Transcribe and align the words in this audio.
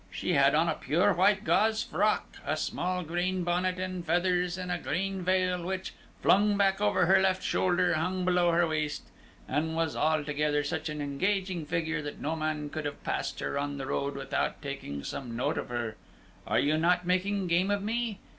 She 0.09 0.33
had 0.33 0.55
on 0.55 0.67
a 0.67 0.73
pure 0.73 1.13
white 1.13 1.43
gauze 1.43 1.83
frock, 1.83 2.37
a 2.43 2.57
small 2.57 3.03
green 3.03 3.43
bonnet 3.43 3.77
and 3.77 4.03
feathers, 4.03 4.57
and 4.57 4.71
a 4.71 4.79
green 4.79 5.21
veil, 5.21 5.63
which, 5.63 5.93
flung 6.23 6.57
back 6.57 6.81
over 6.81 7.05
her 7.05 7.21
left 7.21 7.43
shoulder, 7.43 7.93
hung 7.93 8.25
below 8.25 8.49
her 8.51 8.65
waist, 8.67 9.03
and 9.47 9.75
was 9.75 9.95
altogether 9.95 10.63
such 10.63 10.89
an 10.89 11.01
engaging 11.03 11.67
figure 11.67 12.01
that 12.01 12.19
no 12.19 12.35
man 12.35 12.71
could 12.71 12.85
have 12.85 13.03
passed 13.03 13.41
her 13.41 13.59
on 13.59 13.77
the 13.77 13.85
road 13.85 14.15
without 14.15 14.59
taking 14.59 15.03
some 15.03 15.35
note 15.35 15.59
of 15.59 15.69
her. 15.69 15.97
Are 16.47 16.57
you 16.57 16.79
not 16.79 17.05
making 17.05 17.45
game 17.45 17.69
of 17.69 17.83
me? 17.83 18.17